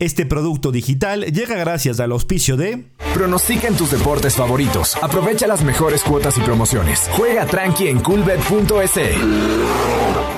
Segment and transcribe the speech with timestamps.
[0.00, 4.94] Este producto digital llega gracias al auspicio de Pronostica en tus deportes favoritos.
[5.02, 7.10] Aprovecha las mejores cuotas y promociones.
[7.16, 10.37] Juega tranqui en coolbet.es.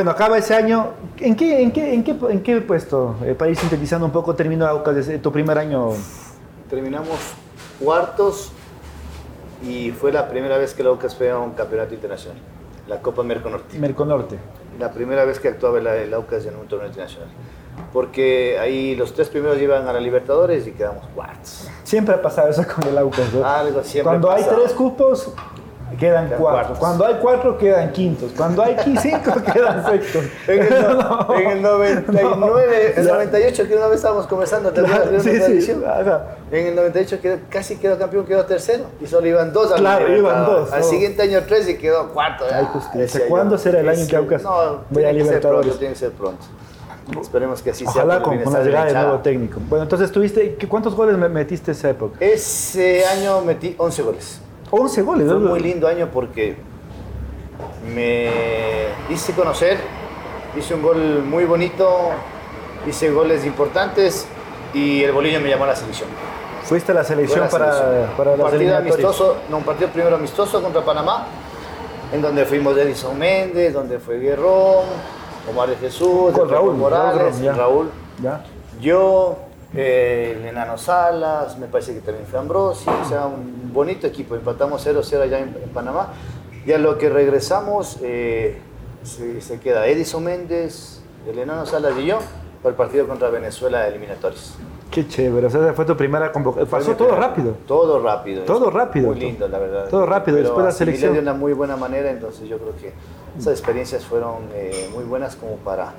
[0.00, 0.92] Bueno, acaba ese año.
[1.18, 3.16] ¿En qué, en qué, en qué, en qué puesto?
[3.22, 4.82] Eh, para ir sintetizando un poco, terminó
[5.22, 5.90] tu primer año.
[6.70, 7.18] Terminamos
[7.78, 8.50] cuartos
[9.62, 12.38] y fue la primera vez que el Aucas fue a un campeonato internacional,
[12.88, 13.78] la Copa Merconorte.
[13.78, 14.38] Merconorte.
[14.78, 17.28] La primera vez que actuaba el, el Aucas en un torneo internacional.
[17.92, 21.68] Porque ahí los tres primeros iban a la Libertadores y quedamos cuartos.
[21.84, 23.34] Siempre ha pasado eso con el Aucas.
[23.34, 23.44] ¿no?
[23.44, 24.56] Algo siempre Cuando hay pasa.
[24.56, 25.34] tres cupos,
[25.98, 26.38] quedan cuatro.
[26.38, 26.78] cuartos.
[26.78, 28.32] Cuando hay cuatro, quedan quintos.
[28.36, 30.24] Cuando hay cinco, quedan sextos.
[30.46, 31.34] En el, no- No.
[31.38, 33.12] en el 99, el Ya.
[33.12, 34.82] 98 que una vez estábamos conversando, ¿te?
[34.82, 35.72] Claro, sí, sí.
[36.52, 38.84] En el 98 quedó- casi quedó campeón, quedó tercero.
[39.00, 40.86] Y solo iban dos al Claro, iban dos, Al no.
[40.86, 42.44] siguiente año tres y quedó cuarto.
[42.52, 43.22] Ay, justicia.
[43.28, 45.60] ¿Cuándo será el año que Aucas No, vaya a Libertadores?
[45.66, 46.44] pronto, tiene que ser pronto.
[47.20, 47.90] Esperemos que así sea.
[48.04, 49.58] Ojalá el con, la llegada del nuevo técnico.
[49.68, 52.16] Bueno, entonces tuviste, ¿qué- ¿cuántos goles me metiste esa época?
[52.20, 54.40] Ese año metí 11 goles.
[54.70, 55.26] 11 goles.
[55.26, 55.48] Fue ¿no?
[55.48, 56.56] muy lindo año porque
[57.94, 58.30] me
[59.10, 59.78] hice conocer,
[60.58, 62.10] hice un gol muy bonito,
[62.86, 64.26] hice goles importantes
[64.72, 66.08] y el bolillo me llamó a la selección.
[66.64, 68.16] Fuiste a la selección la para, selección.
[68.16, 71.26] para un partido amistoso, no, un partido primero amistoso contra Panamá,
[72.12, 74.84] en donde fuimos Edison Méndez, donde fue Guerrón,
[75.50, 77.52] Omar de Jesús, Con Raúl, Morales, Raúl, ya.
[77.52, 77.90] Raúl,
[78.22, 78.44] ¿Ya?
[78.80, 79.38] yo,
[79.74, 84.34] eh, el Enano Salas, me parece que también fue Ambrosio, o sea, un bonito equipo.
[84.34, 86.08] Empatamos 0-0 allá en, en Panamá.
[86.66, 88.58] Y a lo que regresamos, eh,
[89.02, 92.18] se, se queda Edison Méndez, el Enano Salas y yo
[92.62, 94.54] para el partido contra Venezuela de eliminatorios.
[94.90, 95.46] Qué chévere.
[95.46, 96.70] O sea, esa fue tu primera convocatoria.
[96.70, 97.54] Pasó todo rápido.
[97.66, 98.42] Todo rápido.
[98.42, 99.06] Todo rápido.
[99.06, 99.88] Muy lindo, la verdad.
[99.88, 101.14] Todo rápido, Pero después la selección.
[101.14, 102.92] de una muy buena manera, entonces yo creo que
[103.38, 105.94] esas experiencias fueron eh, muy buenas como para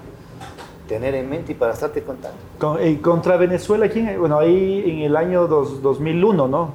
[0.88, 2.38] tener en mente y para estarte contando.
[2.60, 4.20] Con- eh, contra Venezuela, ¿quién?
[4.20, 6.72] Bueno, ahí en el año dos- 2001, ¿no?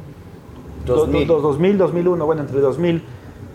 [0.95, 1.27] 2000.
[1.27, 3.03] Do- do- 2000, 2001, bueno, entre 2000.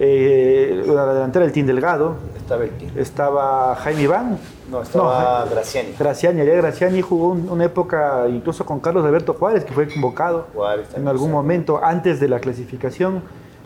[0.04, 2.92] Eh, la delantera el Team Delgado, Estaba el team.
[2.98, 4.38] estaba Jaime Iván.
[4.72, 5.90] No, estaba Ja- Graciani.
[6.00, 10.48] Graciani, Ariel Graciani jugó un- una época incluso con Carlos Alberto Juárez, que fue convocado
[10.56, 13.22] Juárez en algún momento antes de la clasificación.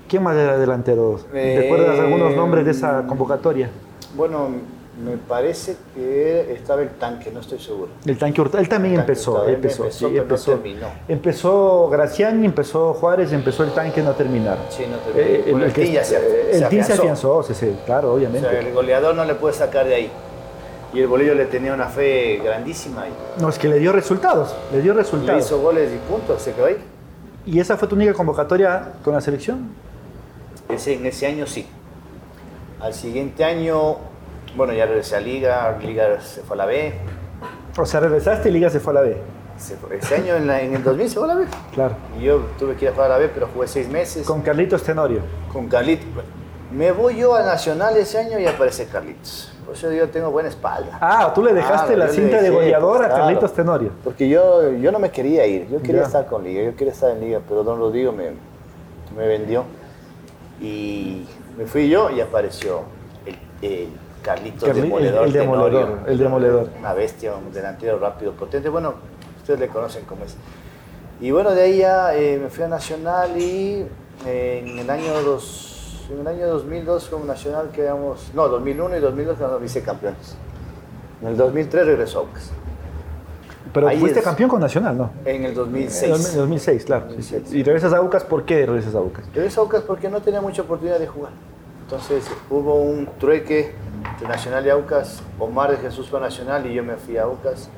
[0.09, 1.19] ¿Quién más era delantero?
[1.33, 3.69] Eh, ¿Recuerdas algunos nombres de esa convocatoria?
[4.15, 4.49] Bueno,
[5.03, 7.89] me parece que estaba el tanque, no estoy seguro.
[8.05, 10.87] El tanque Hurtado, él también El tanque empezó, él empezó, empezó, sí, pero no terminó.
[11.09, 14.63] Empezó Graciani, empezó Juárez, empezó el tanque no terminaron.
[14.69, 15.43] Sí, no terminó.
[15.51, 17.39] Bueno, el que- Team ya se- eh, se el Team se afianzó.
[17.41, 18.49] afianzó, sí, sí, claro, O obviamente.
[18.49, 20.11] sea, el goleador no le puede sacar de ahí.
[20.93, 24.55] Y el bolillo le tenía una fe grandísima y No, es que le dio resultados,
[24.71, 25.45] le dio le resultados.
[25.45, 26.77] hizo goles y puntos, se quedó ahí.
[27.45, 29.71] ¿Y esa fue tu única convocatoria con la selección?
[30.69, 31.65] Ese, en ese año sí.
[32.79, 33.97] Al siguiente año,
[34.55, 36.93] bueno, ya regresé a Liga, Liga se fue a la B.
[37.77, 39.17] O sea, regresaste y Liga se fue a la B.
[39.57, 41.45] Se fue- ese año, en, la- en el 2000, se fue a la B.
[41.73, 41.95] Claro.
[42.19, 44.25] Y yo tuve que ir a jugar a la B, pero jugué seis meses.
[44.25, 45.19] Con Carlitos Tenorio.
[45.51, 46.07] con Carlitos.
[46.71, 49.51] Me voy yo a Nacional ese año y aparece Carlitos.
[49.65, 50.97] Por eso yo tengo buena espalda.
[51.01, 53.23] Ah, tú le dejaste Claro, la cinta de goleador a claro.
[53.23, 53.91] Carlitos Tenorio.
[54.03, 56.07] Porque yo, yo no me quería ir, yo quería Ya.
[56.07, 58.31] estar con Liga, yo quería estar en Liga, pero Don Rodrigo me,
[59.17, 59.63] me vendió.
[60.61, 61.25] Y
[61.57, 62.81] me fui yo y apareció
[63.25, 63.87] el, el
[64.25, 65.19] Carlitos Carli- Demoledor.
[65.21, 66.07] el- el Demoledor, Tenorio.
[66.07, 66.69] el Demoledor.
[66.79, 68.69] Una bestia, un delantero rápido, potente.
[68.69, 68.95] Bueno,
[69.37, 70.35] ustedes le conocen como es.
[71.21, 73.85] Y bueno, de ahí ya eh, me fui a Nacional y
[74.25, 78.99] eh, en el año dos, en el año 2002 como Nacional quedamos, no, 2001 y
[78.99, 80.35] 2002 quedamos vicecampeones.
[81.21, 82.51] En el 2003 regresó Aucas.
[83.73, 84.25] Pero Ahí fuiste es.
[84.25, 85.11] campeón con Nacional, ¿no?
[85.25, 86.35] En el En 2006.
[86.35, 87.05] 2006, claro.
[87.07, 87.53] 2006.
[87.53, 89.25] Y regresas a Aucas, ¿por qué regresas a Aucas?
[89.33, 91.31] Regresó a Aucas porque no tenía mucha oportunidad de jugar.
[91.83, 93.73] Entonces hubo un trueque
[94.11, 95.21] entre Nacional y Aucas.
[95.39, 97.69] Omar de Jesús fue a Nacional y yo me fui a Aucas.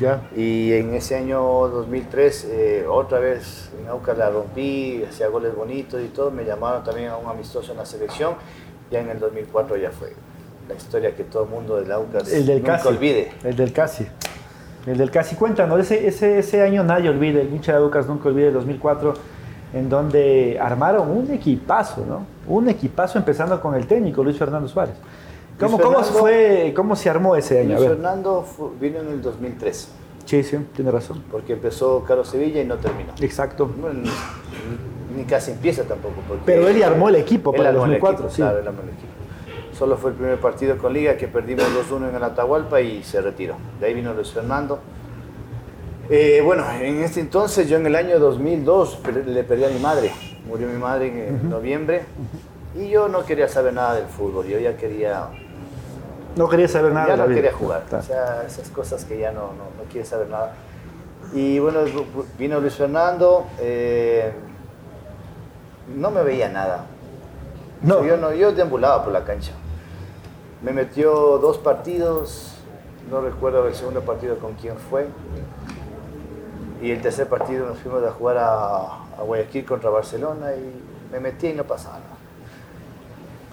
[0.00, 0.22] Ya.
[0.34, 6.00] Y en ese año 2003, eh, otra vez en Aucas la rompí, hacía goles bonitos
[6.02, 6.30] y todo.
[6.30, 8.34] Me llamaron también a un amistoso en la selección.
[8.90, 10.14] Ya en el 2004 ya fue
[10.68, 12.88] la historia que todo el mundo del Aucas El del nunca Casi.
[12.88, 13.32] olvide.
[13.42, 14.06] El del Casi.
[14.86, 15.36] El del Casi.
[15.36, 19.14] Cuéntanos, ese, ese, ese año nadie olvida, el hincha de Aucas nunca olvida, el 2004,
[19.74, 22.26] en donde armaron un equipazo, ¿no?
[22.46, 24.94] Un equipazo empezando con el técnico Luis Fernando Suárez.
[25.58, 27.76] ¿Cómo, Luis cómo Fernando- fue, ¿Cómo se armó ese año?
[27.76, 27.88] Luis.
[27.88, 28.44] Fernando
[28.80, 29.88] vino en el 2003.
[30.24, 31.22] Sí, sí, tiene razón.
[31.30, 33.12] Porque empezó Carlos Sevilla y no terminó.
[33.20, 33.66] Exacto.
[33.66, 36.14] Bueno, ni, ni casi empieza tampoco.
[36.46, 38.42] Pero él armó el equipo para el armó 2004, equipo, sí.
[38.42, 39.08] Claro, él armó el equipo.
[39.78, 43.20] Solo fue el primer partido con Liga que perdimos 2-1 en el Atahualpa y se
[43.20, 43.56] retiró.
[43.80, 44.78] De ahí vino Luis Fernando.
[46.10, 49.78] Eh, bueno, en este entonces, yo en el año 2002 per- le perdí a mi
[49.80, 50.10] madre.
[50.46, 52.02] Murió mi madre en noviembre
[52.78, 54.46] y yo no quería saber nada del fútbol.
[54.46, 55.28] Yo ya quería,
[56.36, 57.36] No quería saber nada ya de la no vida.
[57.42, 57.82] quería jugar.
[57.84, 57.98] Está.
[57.98, 60.52] O sea, esas cosas que ya no, no, no quiere saber nada.
[61.32, 61.80] Y bueno,
[62.38, 63.46] vino Luis Fernando.
[63.60, 64.32] eh,
[65.96, 66.86] no me veía nada.
[67.82, 68.04] No.
[68.04, 69.52] Yo, no, yo deambulaba por la cancha.
[70.62, 72.54] Me metió dos partidos,
[73.10, 75.06] no recuerdo el segundo partido con quién fue.
[76.80, 78.76] Y el tercer partido nos fuimos a jugar a,
[79.18, 80.82] a Guayaquil contra Barcelona y
[81.12, 82.13] me metí y no pasaba nada.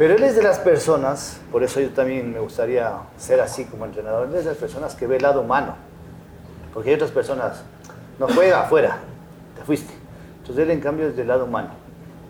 [0.02, 3.86] Pero él es de las personas, por eso yo también me gustaría ser así como
[3.86, 5.76] entrenador, él es de las personas que ve el lado humano.
[6.74, 7.62] Porque hay otras personas,
[8.18, 8.98] no juega afuera,
[9.56, 9.94] te fuiste.
[10.40, 11.70] Entonces él en cambio es del lado humano.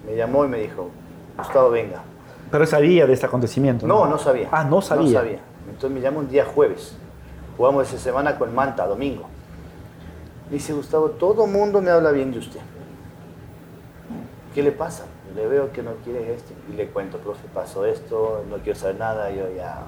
[0.06, 0.89] Me llamó y me dijo,
[1.38, 2.01] Gustavo, venga,
[2.51, 3.88] Pero sabía de este acontecimiento.
[3.88, 4.50] no, no sabía.
[4.51, 5.06] Ah, no sabía.
[5.06, 5.39] No sabía.
[5.65, 6.94] Entonces me llama un día jueves.
[7.56, 9.29] Jugamos esa semana con Manta, domingo.
[10.50, 12.59] Me dice, Gustavo, todo mundo me habla bien de usted.
[14.53, 15.06] ¿Qué le pasa?
[15.36, 16.54] Le veo que no quiere esto.
[16.72, 19.80] Y le cuento, profe, pasó esto, no quiero saber nada, yo ya...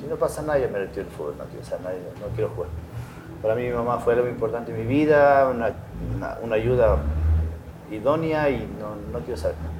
[0.00, 2.50] Si no pasa nada, yo me retiro del fútbol, no quiero saber nada, no quiero
[2.50, 2.68] jugar.
[3.42, 5.70] Para mí mi mamá fue algo importante en mi vida, una,
[6.16, 6.96] una- una ayuda
[7.90, 9.70] idónea y no, no quiero saber nada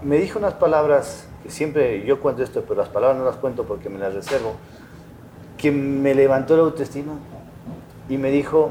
[0.00, 3.64] me dijo unas palabras que siempre yo cuento esto, pero las palabras no las cuento
[3.64, 4.52] porque me las reservo,
[5.56, 7.14] que me levantó la autoestima
[8.08, 8.70] y me dijo,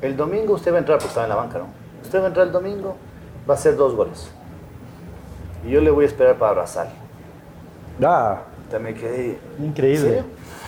[0.00, 1.66] el domingo usted va a entrar, porque estaba en la banca, ¿no?
[2.02, 2.96] Usted va a entrar el domingo,
[3.48, 4.30] va a hacer dos goles.
[5.66, 6.90] Y yo le voy a esperar para abrazar.
[8.02, 9.38] Ah, También quedé...
[9.58, 10.22] ¿en increíble.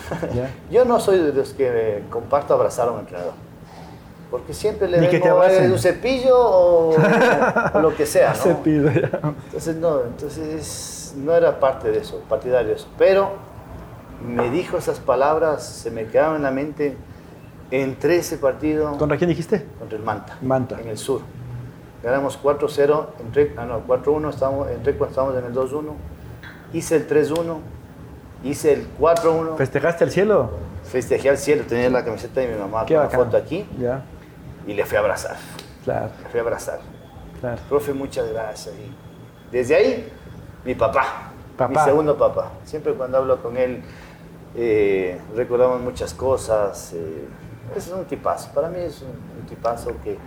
[0.71, 3.33] Yo no soy de los que comparto abrazar a un entrenador.
[4.31, 4.97] Porque siempre le
[5.29, 5.65] abracen.
[5.65, 6.95] "Eh, un cepillo o,
[7.73, 8.63] o lo que sea, ¿no?
[8.63, 9.09] Pide.
[9.45, 12.87] Entonces no, entonces no era parte de eso, partidario de eso.
[12.97, 13.31] Pero
[14.25, 16.95] me dijo esas palabras, se me quedaron en la mente.
[17.69, 19.65] Entré ese partido ¿Contra quién dijiste?
[19.77, 20.79] contra el Manta, Manta.
[20.79, 21.19] en el sur.
[22.03, 25.95] Ganamos 4-0, entré, ah, no, 4-1, estábamos- entré cuando estábamos en el 2-1.
[26.73, 27.59] Hice el 3-1,
[28.43, 29.55] hice el 4-1.
[29.57, 30.49] ¿Festejaste al cielo?
[30.83, 34.03] Festejé al cielo, tenía la camiseta de mi mamá Qué con la foto aquí Ya,
[34.65, 35.35] y le fui a abrazar.
[35.83, 36.79] claro, Le fui a abrazar.
[37.41, 37.57] claro.
[37.67, 38.73] Profe, muchas gracias.
[38.75, 40.09] Y desde ahí,
[40.63, 41.69] mi papá, Papá.
[41.79, 42.51] mi segundo papá.
[42.63, 43.81] Siempre cuando hablo con él,
[44.55, 46.93] eh, recordamos muchas cosas.
[46.93, 47.27] eh,
[47.75, 48.49] es un tipazo.
[48.53, 49.09] Para mí es un,
[49.41, 50.17] un tipazo que,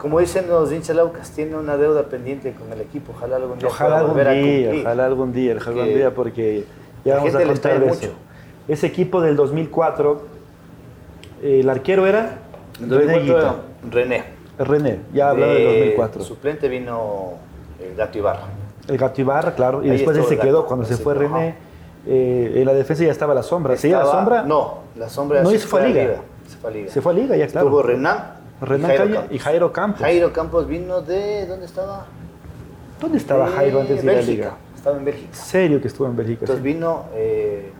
[0.00, 3.12] como dicen los hinchas laucas, tiene una deuda pendiente con el equipo.
[3.16, 4.86] Ojalá algún día Ojalá algún volver a día, cumplir.
[4.86, 6.64] ojalá algún día, ojalá algún Que día, porque
[7.04, 7.94] ya la vamos a contar de eso.
[7.94, 8.12] mucho.
[8.68, 10.22] Ese equipo del 2004,
[11.42, 12.38] eh, el arquero era
[12.80, 13.56] En René 2004, Guita.
[13.90, 14.24] René.
[14.58, 16.22] René, ya hablaba del De 2004.
[16.24, 17.32] Suplente vino
[17.80, 18.42] el Gato Ibarra.
[18.88, 20.58] El Gato Ibarra, claro, y Ahí después él se quedó.
[20.60, 21.14] Gato, Cuando se fue.
[21.14, 21.54] René,
[22.06, 23.76] eh, en la defensa ya estaba la sombra.
[23.76, 24.42] ¿Seguía la Estaba- sombra?
[24.44, 26.16] No, la sombra No, se se fue a Liga.
[26.48, 26.90] Se fue a Liga.
[26.90, 27.66] Se fue a Liga, ya claro.
[27.66, 28.35] Estuvo Renan.
[28.60, 29.32] Renan y Jairo Caña Campos.
[29.34, 30.00] y Jairo Campos.
[30.00, 31.46] Jairo Campos vino de.
[31.46, 32.06] ¿Dónde estaba?
[33.00, 34.32] ¿Dónde estaba De Jairo antes de ir a Bélgica.
[34.32, 34.56] Liga?
[34.74, 35.34] Estaba en Bélgica.
[35.34, 36.40] Serio que estuvo en Bélgica.
[36.40, 36.72] Entonces sí.
[36.72, 37.04] vino.
[37.14, 37.72] Eh,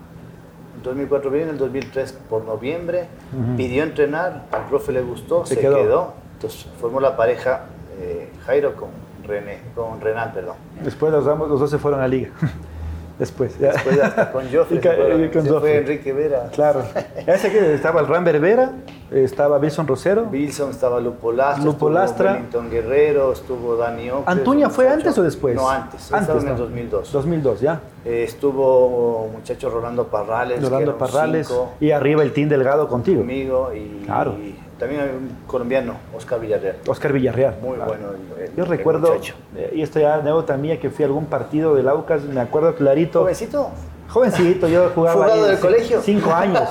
[0.77, 3.09] en 2004 vino, en el 2003 por noviembre.
[3.57, 4.45] Pidió entrenar.
[4.53, 5.77] Al profe le gustó, Se se, quedó.
[5.77, 6.15] quedó.
[6.35, 7.63] Entonces formó la pareja
[7.99, 8.91] eh, Jairo con
[9.27, 9.61] René.
[9.75, 10.57] Con Renan, perdón.
[10.83, 12.31] Después los, los dos se fueron a Liga.
[13.19, 13.73] Después, ya.
[13.73, 14.79] Después hasta con Joffrey.
[14.79, 16.51] Y ca- se fue Enrique Vera.
[16.53, 16.83] Claro.
[17.27, 18.73] Ese que estaba el Ram Berbera,
[19.11, 20.25] estaba Wilson Rosero.
[20.31, 22.33] Wilson estaba Lupo Lastra, Lupo Lastra.
[22.33, 25.55] Wellington Guerrero, estuvo Dani Ocres, ¿Antuña fue antes o después?
[25.57, 26.13] No, antes.
[26.13, 26.59] Antes, estaba en el no.
[26.61, 27.13] 2002.
[27.13, 27.81] 2002, ya.
[28.05, 30.63] Eh, estuvo un muchacho Rolando Parrales.
[30.63, 31.47] Rolando Parrales.
[31.49, 33.21] cinco Y arriba el Team Delgado contigo.
[33.21, 34.33] conmigo y, Claro.
[34.39, 36.77] y también hay un colombiano, Oscar Villarreal.
[36.87, 37.55] Oscar Villarreal.
[37.63, 38.11] Muy bueno.
[38.39, 39.35] el- el- Yo el recuerdo, muchacho.
[39.57, 42.75] eh, y esto ya anécdota mía, que fui a algún partido del Aucas, me acuerdo
[42.75, 43.21] clarito.
[43.21, 43.71] ¿Jovencito?
[44.09, 46.01] Jovencito, yo jugaba ¿Fugado ahí, del colegio?
[46.01, 46.63] Cinco años.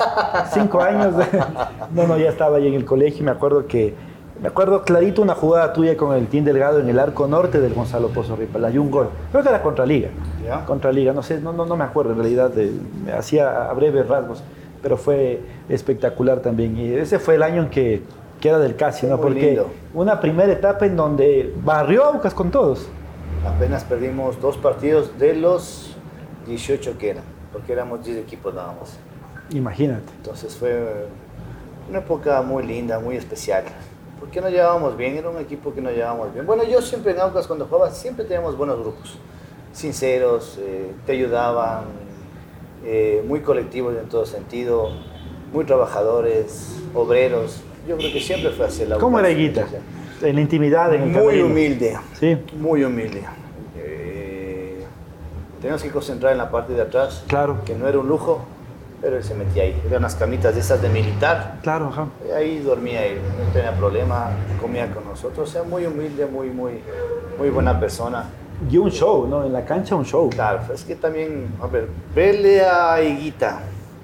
[0.53, 1.13] Cinco años.
[1.93, 3.93] no, no, ya estaba ahí en el colegio y me acuerdo que.
[4.41, 7.74] Me acuerdo clarito una jugada tuya con el Team Delgado en el arco norte del
[7.74, 8.59] Gonzalo Pozo Ripa.
[8.67, 9.09] Hay un gol.
[9.31, 10.09] Creo que era contra Liga.
[10.45, 10.65] ¿Ya?
[10.65, 12.50] Contra Liga, no sé, no, no, no me acuerdo en realidad.
[12.50, 12.71] de-
[13.05, 14.43] me hacía a breves rasgos,
[14.86, 16.77] pero fue espectacular también.
[16.77, 18.04] Y ese fue el año en que,
[18.39, 19.20] que era del Casi, ¿no?
[19.20, 19.72] Porque lindo.
[19.96, 22.86] una primera etapa en donde barrió Aucas con todos.
[23.44, 25.96] Apenas perdimos dos partidos de los
[26.46, 29.00] 18 que eran, porque éramos 10 equipos nada más.
[29.50, 30.06] Imagínate.
[30.18, 31.08] Entonces fue
[31.89, 33.63] una época muy linda, muy especial.
[34.20, 36.46] Porque nos llevábamos bien, era un equipo que nos llevábamos bien.
[36.46, 39.18] Bueno, yo siempre en Aucas cuando jugaba, siempre teníamos buenos grupos.
[39.74, 42.04] Sinceros, eh, te ayudaban,
[42.86, 44.89] eh, muy colectivos en todo sentido.
[45.54, 47.62] muy trabajadores, obreros.
[47.88, 49.65] Yo creo que siempre fue así la ¿Cómo era Higuita?
[50.22, 51.46] En la intimidad, en el Muy camerino.
[51.48, 51.98] humilde.
[52.20, 53.22] Sí, Muy humilde.
[53.77, 54.84] Eh,
[55.62, 57.24] tenemos que concentrar en la parte de atrás.
[57.27, 57.58] Claro.
[57.65, 58.44] Que no era un lujo,
[59.01, 59.82] pero él se metía ahí.
[59.88, 61.60] Eran unas camitas de esas de militar.
[61.62, 62.08] claro, ajá.
[62.27, 65.50] Y Ahí dormía él, no tenía problema, comía con nosotros.
[65.50, 66.80] O sea, muy humilde, muy, muy,
[67.38, 68.25] muy buena persona.
[68.71, 69.43] Y un show, ¿no?
[69.43, 70.29] En la cancha un show.
[70.29, 73.59] Claro, es que también, a ver, verle a Higuita,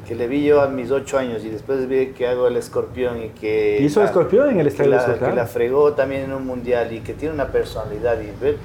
[0.08, 3.22] que le vi yo a mis ocho años y después vi que hago el escorpión
[3.24, 3.79] y que...
[3.81, 5.36] Hizo la- escorpión en el que Estadio que claro.
[5.36, 8.58] la fregó también en un mundial y que tiene una personalidad y ver,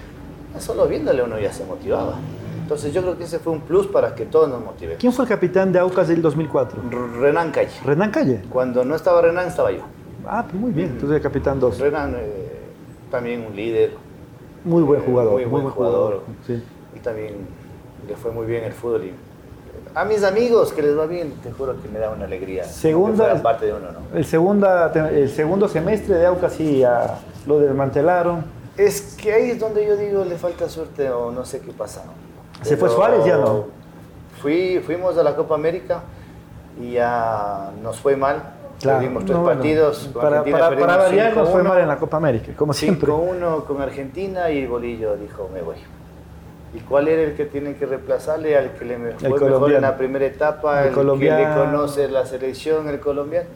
[0.58, 2.14] solo viéndole uno ya se motivaba.
[2.62, 4.98] Entonces yo creo que ese fue un plus para que todos nos motivemos.
[5.00, 6.82] ¿Quién fue el capitán de Aucas del 2004?
[6.90, 7.70] R- Renan Calle.
[7.84, 8.42] Renan Calle.
[8.50, 9.82] Cuando no estaba Renan, estaba yo.
[10.26, 10.88] Ah, pues muy bien.
[10.88, 11.78] Entonces el capitán 2.
[11.78, 12.58] Renan eh,
[13.08, 13.92] también un líder
[14.66, 15.32] Muy buen jugador.
[15.32, 16.22] Muy buen jugador.
[16.46, 16.62] Sí.
[16.94, 17.34] y también
[18.08, 19.04] le fue muy bien el fútbol.
[19.04, 19.14] Y
[19.94, 22.64] a mis amigos que les va bien, te juro que me da una alegría.
[22.64, 24.18] Segunda- parte de uno, ¿no?
[24.18, 28.44] El, segunda, el segundo semestre de Aucas sí ya lo desmantelaron.
[28.76, 32.02] Es que ahí es donde yo digo le falta suerte o no sé qué pasa.
[32.04, 32.64] ¿no?
[32.64, 33.66] ¿Se fue Suárez ya no?
[34.42, 36.02] Fui, fuimos a la Copa América
[36.80, 38.42] y ya nos fue mal.
[38.86, 38.98] Claro.
[39.00, 40.10] Perdimos tres No, bueno, partidos.
[40.14, 41.68] para, para, para variar nos fue 5-1.
[41.68, 43.10] mal en la Copa América, como siempre.
[43.12, 45.76] 5-1 con Argentina y Bolillo dijo, me voy.
[46.74, 49.96] ¿Y cuál era el que tiene que reemplazarle al que le fue mejor en la
[49.96, 51.38] primera etapa, El el, colombiano.
[51.38, 53.48] que le conoce la selección, el colombiano?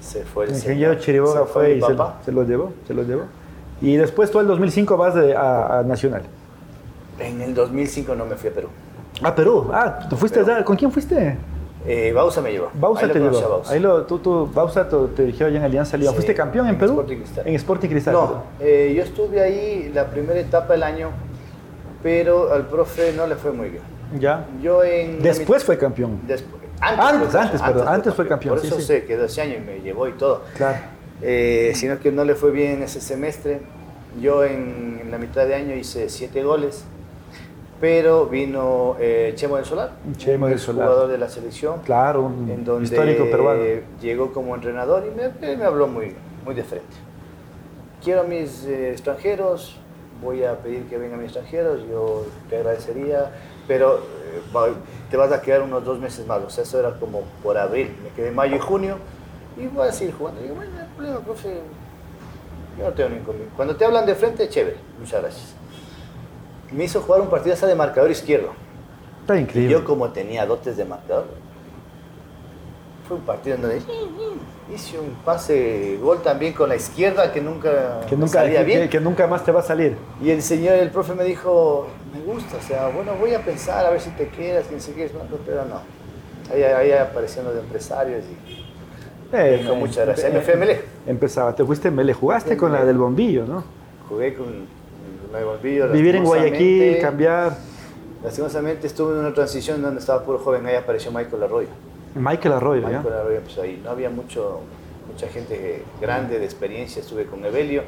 [0.00, 1.86] Se fue el ingeniero Chiriboga Se fue y se,
[2.24, 3.22] se lo llevó, se lo llevó.
[3.80, 6.22] Y después tú el 2005 vas de- a, a Nacional.
[7.18, 8.68] En el 2005 no me fui a Perú.
[9.22, 9.68] Ah, Perú.
[9.72, 10.64] Ah, tú fuiste Perú.
[10.64, 11.36] ¿Con quién fuiste?
[11.86, 12.70] Eh, Bausa me llevó.
[12.74, 13.40] Bausa Ahí te llevó.
[13.48, 13.72] Bausa.
[13.72, 16.10] Ahí lo, tú, tú, Bausa te, te dirigió allá en Alianza Lima.
[16.10, 16.92] Sí, ¿Fuiste campeón en, en Perú?
[16.94, 17.46] Sporting Cristal.
[17.46, 18.12] En Sporting Cristal.
[18.14, 21.10] No, eh, yo estuve ahí la primera etapa del año,
[22.02, 23.82] pero al profe no le fue muy bien.
[24.18, 24.46] Ya.
[24.62, 25.22] Yo en...
[25.22, 26.20] Después fue campeón.
[26.26, 26.62] Después.
[26.80, 28.82] Antes, antes, perdón, antes fue campeón, Por sí, eso sí.
[28.82, 30.42] sé, quedó ese año y me llevó y todo.
[30.56, 30.78] Claro.
[31.22, 33.60] Eh, sino que no le fue bien ese semestre.
[34.20, 36.84] Yo en, en la mitad de año hice siete goles,
[37.80, 40.88] pero vino eh, Chemo del Solar, Chemo del Solar.
[40.88, 43.62] jugador de la selección, Claro, un en donde histórico peruano.
[44.00, 46.14] llegó como entrenador y me, habló muy,
[46.44, 46.96] muy de frente.
[48.02, 49.78] Quiero a mis eh, extranjeros,
[50.22, 53.30] voy a pedir que vengan mis extranjeros, yo te agradecería,
[53.68, 54.72] pero eh,
[55.10, 57.94] te vas a quedar unos dos meses más, o sea, eso era como por abril,
[58.02, 58.96] me quedé mayo y junio
[59.58, 60.40] y voy a seguir jugando.
[60.40, 61.60] Y digo, bueno, no hay problema, profe,
[62.78, 63.56] yo no tengo ningún inconveniente.
[63.56, 65.55] Cuando te hablan de frente, chévere, muchas gracias.
[66.72, 68.50] Me hizo jugar un partido hasta de marcador izquierdo.
[69.20, 69.72] Está Y increíble.
[69.72, 71.26] yo como tenía dotes de marcador,
[73.08, 73.82] fue un partido en donde
[74.74, 78.64] hice un pase gol también con la izquierda que nunca, que me nunca, salía que,
[78.64, 78.88] bien.
[78.88, 79.96] que nunca más te va a salir.
[80.20, 83.86] Y el señor, el profe me dijo, me gusta, o sea, bueno, voy a pensar
[83.86, 85.12] a ver si te quedas, quién se quieres,
[85.44, 85.80] pero no.
[86.52, 88.66] Ahí, ahí aparecieron los empresarios y
[89.32, 90.32] Eh, Con muchas gracias.
[90.32, 90.80] Me fui a Melé.
[91.06, 93.64] Empezaba, te fuiste en Mele, jugaste con la del bombillo, ¿no?
[94.08, 94.66] jugué con
[95.32, 95.88] de Bolvillo.
[95.92, 97.56] Vivir en Guayaquil, cambiar.
[98.24, 101.68] Lastimosamente estuve en una transición donde estaba puro joven, ahí apareció Michael Arroyo.
[102.14, 102.98] Michael Arroyo, ¿ya?
[102.98, 103.80] Michael Arroyo empezó ahí.
[103.84, 104.60] No había mucho,
[105.12, 107.00] mucha gente grande de experiencia.
[107.02, 107.82] Estuve con Evelio,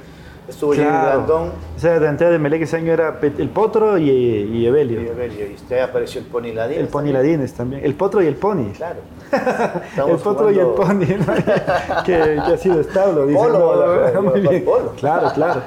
[0.47, 1.17] estuvo Jimmy Claro.
[1.25, 5.01] Blandón O sea, de entrada de Melec ese año era el Potro y, y Evelio.
[5.03, 5.47] y Evelio.
[5.51, 6.79] Y usted apareció el Pony Ladín.
[6.79, 7.85] El Pony Ladines también.
[7.85, 8.73] El Potro y el Pony.
[8.77, 9.01] Claro.
[10.09, 11.17] el Potro y el jugando- Pony.
[11.27, 11.35] ¿no?
[12.05, 12.13] que,
[12.47, 13.27] que ha sido establo.
[13.33, 14.65] Polo, No, la- la- muy bien.
[14.65, 14.93] polo.
[14.97, 15.63] Claro, claro.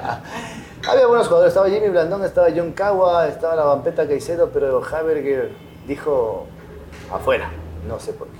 [0.88, 5.50] Había buenos jugadores, estaba Jimmy Blandón, estaba John Cagua, estaba la Vampeta Caicedo, pero Haberger
[5.86, 6.46] dijo
[7.12, 7.50] afuera,
[7.88, 8.38] no sé por qué.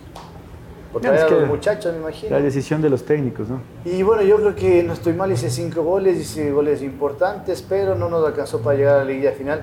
[0.93, 2.37] Por Ya, es traer a que los muchachos, me imagino.
[2.37, 3.61] La decisión de los técnicos, ¿no?
[3.85, 7.95] Y bueno, yo creo que no estoy mal, hice cinco goles, hice goles importantes, pero
[7.95, 9.63] no nos alcanzó para llegar a la liguilla final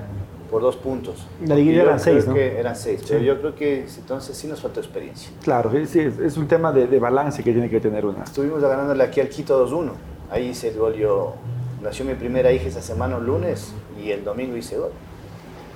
[0.50, 1.24] por dos puntos.
[1.46, 2.34] La liguilla eran seis, ¿no?
[2.34, 5.30] que eran seis, pero yo creo que entonces sí nos faltó experiencia.
[5.44, 8.24] Claro, es, es- es un tema de, de balance que tiene que tener una.
[8.24, 9.90] Estuvimos ganándole aquí al Quito 2-1.
[10.30, 11.34] Ahí hice el gol yo.
[11.82, 13.72] Nació mi primera hija esa semana, un lunes,
[14.02, 14.90] y el domingo hice gol.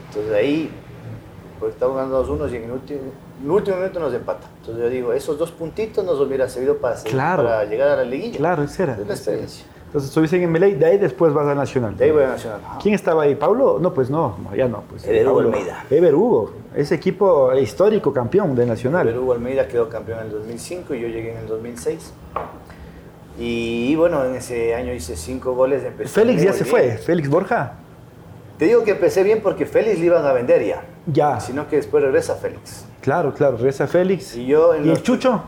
[0.08, 0.70] Entonces ahí,
[1.58, 3.00] pues estábamos ganando 2-1 y en el último,
[3.42, 4.46] el último minuto nos empata.
[4.60, 7.44] Entonces yo digo, esos dos puntitos nos hubiera servido para, seguir- Claro.
[7.44, 8.36] para llegar a la liguilla.
[8.36, 8.92] Claro, esa era.
[8.94, 9.64] Es la experiencia.
[9.86, 11.96] Entonces estuviste en Melec, de ahí después vas a Nacional.
[11.96, 12.60] De ahí voy a Nacional.
[12.82, 13.36] ¿Quién estaba ahí?
[13.36, 13.78] ¿Pablo?
[13.80, 14.82] No, pues no, no, ya no.
[14.90, 15.38] Pues, Ever Hugo.
[15.40, 15.84] Almeida.
[15.88, 19.06] Ever Hugo, ese equipo histórico campeón de Nacional.
[19.06, 22.12] Perú Almeida quedó campeón en el 2005 y yo llegué en el 2006.
[23.38, 25.84] Y, bueno, en ese año hice cinco goles.
[25.84, 26.70] empecé Félix ya se bien.
[26.70, 27.72] fue, Félix Borja.
[28.58, 30.84] Te digo que empecé bien porque Félix le iban a vender ya.
[31.06, 32.86] Ya, Sino que después regresa Félix.
[33.00, 34.36] claro, claro, regresa Félix.
[34.36, 35.42] Y yo en ¿Y el Chucho?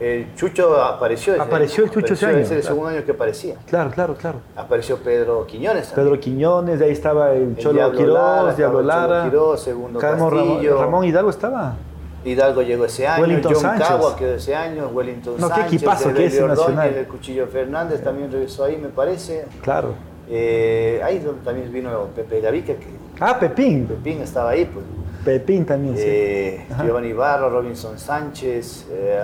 [0.00, 1.34] El Chucho apareció.
[1.34, 2.74] ese Apareció el Chucho ese Apareció, año, Es el claro.
[2.74, 3.54] segundo año que aparecía.
[3.68, 4.38] Claro, claro, claro.
[4.56, 5.88] Apareció Pedro Quiñones.
[5.88, 6.06] también.
[6.06, 9.24] Pedro Quiñones, de ahí estaba el El Cholo Diablo Quiroz, Lara, Diablo Cholo Lara.
[9.24, 10.64] Quiroz, segundo Ramón.
[10.78, 11.76] Ramón Hidalgo estaba.
[12.24, 13.88] Hidalgo llegó ese año, Wellington John Sánchez.
[13.88, 16.94] Cagua quedó ese año, Wellington No, qué Sánchez, equipazo que es Nacional.
[16.94, 19.46] El Cuchillo Fernández también regresó ahí, me parece.
[19.62, 19.94] Claro.
[20.28, 22.86] Eh, ahí también vino Pepe Gavica, que
[23.20, 23.86] Ah, Pepín.
[23.86, 24.84] Pepín estaba ahí, pues.
[25.24, 26.02] Pepín también, sí.
[26.06, 26.66] Eh.
[26.84, 29.20] Giovanni Barro, Robinson Sánchez, eh,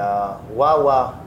[0.54, 1.20] Guagua.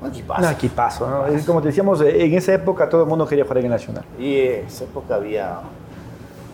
[0.00, 0.42] Un equipazo.
[0.42, 1.26] Un equipazo, ¿no?
[1.26, 4.04] Es como te decíamos, en esa época todo el mundo quería jugar en el Nacional.
[4.18, 5.60] Y en esa época había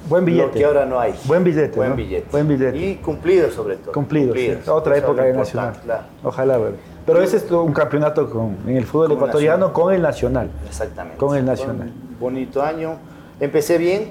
[0.09, 0.47] Buen billete.
[0.47, 1.15] lo que ahora no hay.
[1.25, 1.97] Buen billete, Buen ¿no?
[1.97, 2.27] billete.
[2.31, 2.77] Buen billete.
[2.79, 3.93] Y cumplido sobre todo.
[3.93, 4.59] Cumplido, sí.
[4.67, 5.75] Otra época es de lo Nacional.
[5.85, 6.03] claro.
[6.25, 6.77] Ojalá, bebé.
[7.07, 10.51] Pero ese es un campeonato con, en el fútbol Con ecuatoriano con el Nacional.
[10.67, 11.19] Exactamente.
[11.19, 11.93] Con el Nacional.
[12.19, 12.97] Bonito año.
[13.41, 14.11] Empecé bien,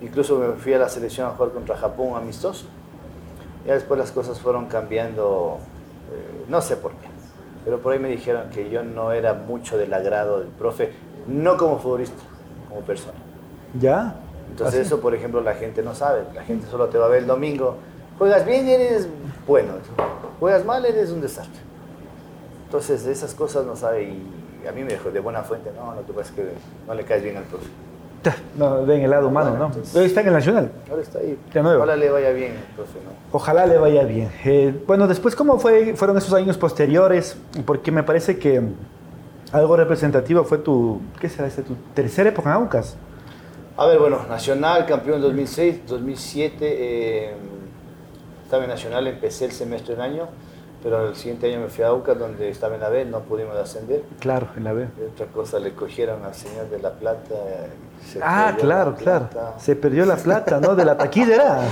[0.00, 2.66] incluso me fui a la selección a jugar contra Japón amistoso.
[3.66, 5.58] Ya después las cosas fueron cambiando,
[6.12, 7.08] eh, no sé por qué,
[7.64, 10.92] pero por ahí me dijeron que yo no era mucho del agrado del profe,
[11.26, 12.22] no como futbolista,
[12.68, 13.14] como persona.
[13.80, 14.14] ¿Ya?
[14.50, 14.86] Entonces Así.
[14.86, 16.22] eso, por ejemplo, la gente no sabe.
[16.34, 17.76] La gente solo te va a ver el domingo.
[18.18, 19.08] Juegas bien, eres
[19.46, 19.72] bueno.
[20.40, 21.60] Juegas mal, eres un desastre.
[22.66, 25.70] Entonces esas cosas no sabe y a mí me dejó de buena fuente.
[25.76, 26.44] No, lo que pasa que
[26.86, 27.66] no le caes bien al profe.
[28.58, 29.70] No, ven el lado humano, Bueno, ¿no?
[29.70, 30.72] entonces- Pero está en el Nacional.
[30.90, 31.38] Ahora está ahí.
[31.54, 31.78] De nuevo.
[31.78, 33.10] Ojalá le vaya bien al profe, ¿no?
[33.30, 34.30] Ojalá le vaya bien.
[34.44, 37.36] Eh, bueno, después, ¿cómo fue, fueron esos años posteriores?
[37.64, 38.62] Porque me parece que
[39.52, 41.62] algo representativo fue tu, ¿qué será este?
[41.62, 42.96] Tu tercera época en Aucas.
[43.78, 47.30] A ver, bueno, Nacional, campeón 2006, 2007, eh,
[48.44, 50.28] estaba en Nacional, empecé el semestre del año,
[50.82, 53.54] pero el siguiente año me fui a Aucas, donde estaba en la B, no pudimos
[53.56, 54.02] ascender.
[54.18, 54.86] Claro, en la B.
[54.98, 57.34] Y otra cosa, le cogieron al señor de La Plata.
[58.10, 59.28] se Ah, claro, la claro.
[59.58, 60.74] Se perdió la plata, ¿no?
[60.74, 61.60] De la taquillera.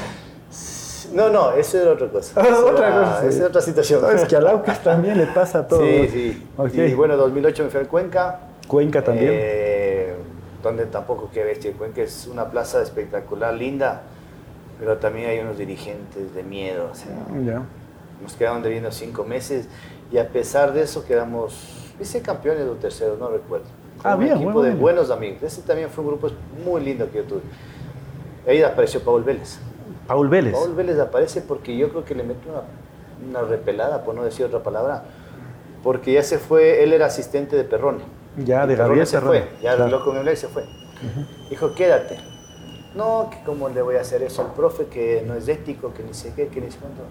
[1.12, 2.32] No, no, eso era otra cosa.
[2.40, 3.26] Ah, Eso otra era- cosa, sí.
[3.28, 4.02] Esa es otra situación.
[4.02, 5.80] No, es que al Aucas también le pasa todo.
[5.80, 6.80] Sí, sí.
[6.80, 8.40] Y bueno, 2008 me fui al Cuenca.
[8.66, 9.28] Cuenca también.
[9.32, 9.63] eh,
[10.68, 11.72] donde tampoco que bestia.
[11.72, 14.02] Cuenca es una plaza espectacular, linda,
[14.78, 16.88] pero también hay unos dirigentes de miedo.
[16.90, 17.62] O sea, ya.
[18.22, 19.68] nos quedaron debiendo cinco meses
[20.10, 23.66] y a pesar de eso quedamos vicecampeones o terceros, no recuerdo.
[24.02, 24.82] Ah, un bien, equipo bueno, de bueno.
[24.82, 25.42] buenos amigos.
[25.42, 26.30] Ese también fue un grupo
[26.64, 27.42] muy lindo que yo tuve.
[28.46, 29.58] Ahí apareció Paul Vélez.
[30.06, 30.52] Paul Vélez.
[30.52, 34.44] Paul Vélez aparece porque yo creo que le metió una, una repelada, por no decir
[34.44, 35.04] otra palabra,
[35.82, 38.02] porque ya se fue, él era asistente de Perrone.
[38.38, 39.84] Ya, de Gabriel se fue, ya claro.
[39.84, 40.64] habló con él y se fue.
[41.50, 42.18] Dijo, quédate.
[42.96, 46.02] No, que cómo le voy a hacer eso al profe, que no es ético, que
[46.02, 47.02] ni sé qué, que ni sé cuánto.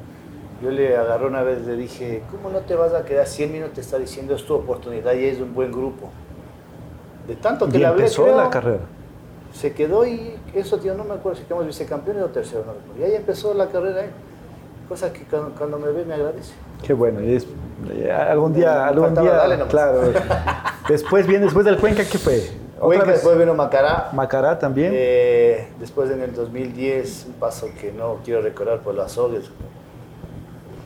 [0.62, 3.75] Yo le agarré una vez, le dije, ¿cómo no te vas a quedar 100 minutos?
[3.75, 6.09] Te está diciendo, es tu oportunidad y es un buen grupo.
[7.27, 8.79] De tanto que Y le hablé, empezó creo, la carrera.
[9.53, 12.73] se quedó y eso, tío, no me acuerdo si quedamos vicecampeones o terceros, no.
[13.01, 14.09] Y ahí empezó la carrera él.
[14.88, 16.53] Cosa que cuando, cuando me ve me agradece.
[16.81, 17.21] Qué bueno.
[17.21, 17.47] y es-
[17.93, 20.01] eh, algún día, algún día, claro.
[20.89, 22.49] después viene, después del Cuenca, ¿qué fue?
[22.79, 24.09] Cuenca, después vino Macará.
[24.13, 24.91] Macará también.
[24.93, 29.45] Eh, después en el 2010, un paso que no quiero recordar por las Sogues.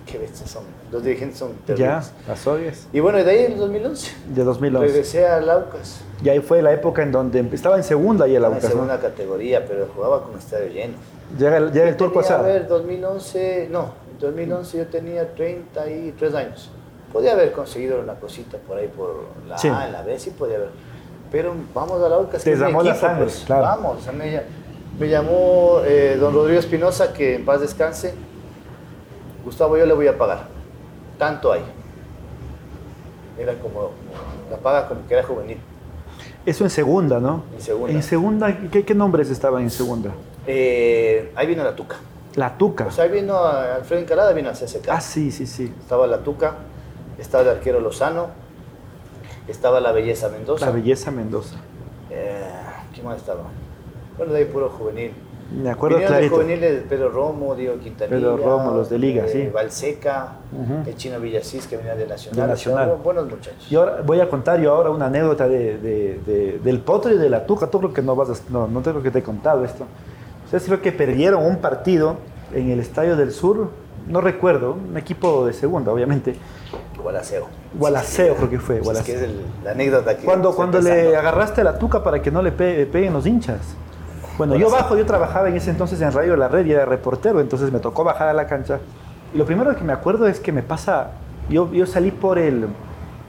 [0.05, 0.63] Qué bestias son.
[0.91, 2.11] Los dirigentes son ya, terribles.
[2.27, 2.87] las Sogues.
[2.93, 4.87] Y bueno, de ahí en el 2011 De 2011.
[4.87, 6.01] regresé a Laucas.
[6.23, 8.63] Y ahí fue la época en donde empe- estaba en segunda y el en Aucas,
[8.63, 8.69] ¿no?
[8.69, 10.93] segunda categoría, pero jugaba con estadio lleno.
[11.37, 16.71] Llega, el- llega el turco A ver, 2011, no, en 2011 yo tenía 33 años.
[17.11, 19.67] Podía haber conseguido una cosita por ahí por la Sí.
[19.69, 20.69] A, en la B, sí podía haber.
[21.31, 23.61] Pero vamos a la UCA, Te llamó la sangre, claro.
[23.63, 24.43] Vamos, o sea, me, ll-
[24.99, 28.13] me llamó eh, don Rodrigo Espinosa, que en paz descanse.
[29.43, 30.47] Gustavo, yo le voy a pagar.
[31.17, 31.61] Tanto hay.
[33.39, 33.91] Era como,
[34.49, 35.57] la paga como que era juvenil.
[36.45, 37.43] Eso en segunda, ¿no?
[37.55, 37.93] En segunda.
[37.93, 40.11] En segunda, ¿qué, qué nombres estaban en segunda?
[40.45, 41.97] Eh, ahí vino la Tuca.
[42.35, 42.85] La Tuca.
[42.87, 44.87] O sea, ahí vino Alfredo Encalada, vino a CSK.
[44.89, 45.73] ah, sí, sí, sí.
[45.79, 46.55] Estaba la Tuca,
[47.17, 48.27] estaba el arquero Lozano,
[49.47, 50.65] estaba la Belleza Mendoza.
[50.65, 51.55] La Belleza Mendoza.
[52.09, 52.41] Eh,
[52.93, 53.41] ¿Quién más estaba?
[54.17, 55.11] Bueno, de ahí puro juvenil.
[55.49, 56.35] Me acuerdo Vinieron de clarito.
[56.35, 58.17] juveniles Pedro Romo, Diego Quintanilla.
[58.17, 59.47] Pedro Romo, los de Liga, eh, sí.
[59.49, 60.89] Valseca, Ujú.
[60.89, 62.49] el chino Villasís que venía de Nacional.
[62.89, 63.71] De buenos muchachos.
[63.71, 67.17] Y ahora voy a contar yo ahora una anécdota de, de- de- del Potro y
[67.17, 67.67] de la Tuca.
[67.67, 69.85] Tú creo que no vas a, no, no creo que te he contado esto.
[70.43, 72.17] Ustedes creo que perdieron un partido
[72.53, 73.69] en el Estadio del Sur,
[74.07, 76.35] no recuerdo, un equipo de segunda, obviamente.
[77.07, 77.47] Gualaceo.
[77.73, 78.79] Gualaceo creo que fue.
[78.79, 80.25] Es que es el- la anécdota que.
[80.25, 83.59] Cuando, cuando le agarraste la tuca para que no le pe- peguen los hinchas.
[84.37, 87.39] Bueno, yo bajo, yo trabajaba en ese entonces en Radio La Red y era reportero,
[87.39, 88.79] entonces me tocó bajar a la cancha.
[89.33, 91.11] Y lo primero que me acuerdo es que me pasa,
[91.49, 92.67] yo, yo salí por el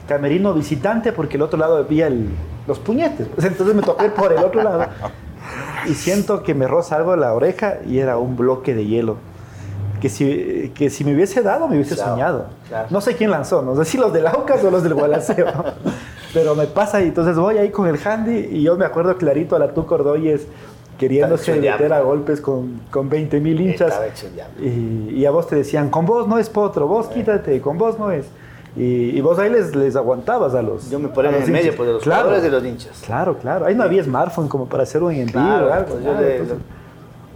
[0.07, 2.29] camerino visitante porque el otro lado había el-
[2.67, 3.27] los puñetes.
[3.43, 4.85] Entonces me toqué por el otro lado
[5.87, 9.17] y siento que me roza algo en la oreja y era un bloque de hielo.
[9.99, 12.45] Que si, que si me hubiese dado, me hubiese Claro, soñado.
[12.67, 12.87] claro.
[12.89, 15.47] No sé quién lanzó, no sé si los del Aucas o los del Gualaceo.
[16.33, 19.55] Pero me pasa y entonces voy ahí con el handy y yo me acuerdo clarito
[19.55, 20.45] a la Tuca Ordóñez
[20.97, 23.99] queriéndose meter a golpes con, con 20 mil hinchas.
[24.61, 27.97] Y, y a vos te decían, con vos no es potro, vos quítate, con vos
[27.97, 28.25] no es.
[28.75, 30.89] Y, y vos ahí les, les aguantabas a los.
[30.91, 31.75] Yo me ponía en el medio hinchas.
[31.77, 33.01] pues, de los claro, jugadores de los hinchas.
[33.05, 33.65] Claro, claro.
[33.65, 35.87] Ahí no había smartphone como para hacer un envío Claro, o algo.
[35.93, 36.65] pues yo nada, le- entonces-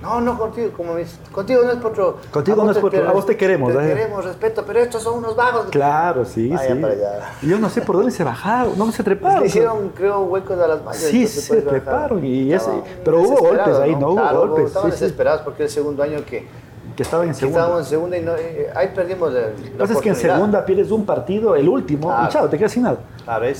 [0.04, 2.18] no, no, contigo, como dice, contigo no es potro.
[2.30, 3.88] Contigo A no es potro, te- a vos te queremos, Te ¿eh?
[3.96, 5.68] queremos, respeto, pero estos son unos vagos.
[5.72, 6.80] Claro, sí, Vaya sí.
[6.82, 7.30] para allá.
[7.42, 9.42] Yo no sé por dónde se bajaron, no se treparon.
[9.42, 11.02] que hicieron, creo, huecos a las mallas.
[11.02, 11.84] Sí, se pues, bajaron.
[11.84, 12.70] treparon y ese-
[13.04, 14.10] pero hubo golpes ahí, ¿no?
[14.10, 16.48] Hubo Claro, golpes, Estaban sí, desesperados porque el segundo año que,
[16.96, 17.60] que estaban en segunda.
[17.62, 20.10] estábamos en segunda y no, eh, ahí perdimos la, la Lo que pasa es que
[20.10, 22.26] en segunda pierdes un partido, el último, Claro.
[22.28, 22.98] y chao, te quedas sin nada.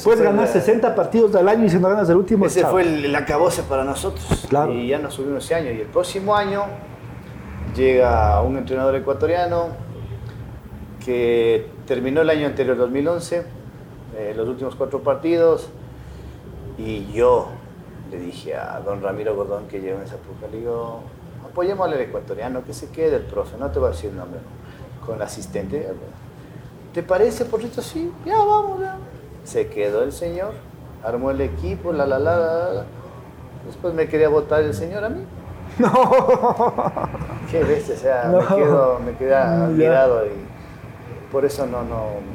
[0.04, 2.72] Puedes ganar el- 60 partidos al año y si no ganas el último, Ese chao.
[2.72, 4.46] fue el, el acabose para nosotros.
[4.50, 4.72] Claro.
[4.72, 5.72] Y ya nos subimos ese año.
[5.72, 6.64] Y el próximo año
[7.76, 9.70] llega un entrenador ecuatoriano
[11.04, 13.44] que terminó el año anterior, 2011,
[14.18, 15.70] eh, los últimos cuatro partidos.
[16.78, 17.50] Y yo
[18.12, 21.02] le dije a don Ramiro Gordón que en esa época, le digo,
[21.54, 24.40] apoyemos al ecuatoriano, que se quede el profe, no te voy a decir el nombre,
[24.42, 25.06] ¿no?
[25.06, 25.88] con el asistente.
[26.94, 27.82] ¿Te parece, porrito?
[27.82, 28.98] Sí, ya vamos, ya.
[29.44, 30.54] Se quedó el señor,
[31.04, 32.84] armó el equipo, la, la, la, la, la.
[33.68, 35.24] Después me quería votar el señor a mí.
[37.52, 38.40] Qué bestia, o sea, No.
[38.40, 42.34] me, quedo, me quedé admirado y por eso no, no...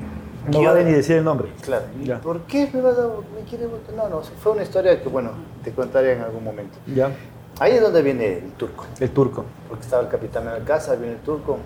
[0.51, 1.49] No vale ni decir el nombre.
[1.61, 1.85] Claro.
[2.01, 2.21] ¿y Ya.
[2.21, 3.03] ¿Por qué me vas a
[3.35, 3.95] me quiere votar?
[3.95, 5.31] No, no, fue una historia que, bueno,
[5.63, 6.79] te contaré en algún momento.
[6.87, 7.11] Ya,
[7.61, 9.45] Ahí es donde viene el turco, el turco.
[9.69, 11.59] porque estaba el capitán en la casa, viene el turco.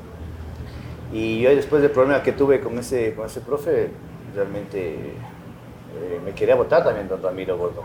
[1.12, 3.90] Y yo después del problema que tuve con ese, con ese profe,
[4.34, 7.82] realmente eh, me quería votar también don Ramiro Gordo.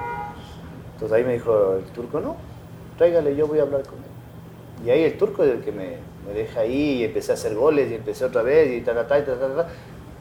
[0.93, 2.37] Entonces ahí me dijo el turco, no,
[2.97, 4.85] tráigale, yo voy a hablar con él.
[4.85, 7.55] Y ahí el turco es el que me, me deja ahí y empecé a hacer
[7.55, 9.67] goles y empecé otra vez y ta, ta, ta, y ta, ta, ta,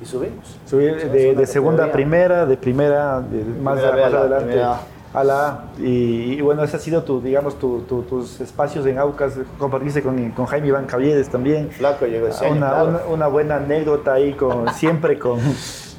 [0.03, 0.59] y subimos.
[0.66, 4.18] Subir Subimos de, segunda a primera, de primera, de más, Primera B a más la
[4.18, 4.81] adelante primera
[5.16, 5.20] A.
[5.20, 5.64] a la A.
[5.79, 9.35] Y, y bueno, ese ha sido tu, digamos, tu- tu- tus espacios en Aucas.
[9.59, 11.70] Compartiste con, con Jaime Iván Caviedes también.
[11.70, 12.88] Flaco llegó ese año, una, claro.
[12.88, 15.38] una, una buena anécdota ahí, con, siempre con,